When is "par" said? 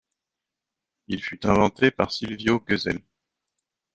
1.91-2.11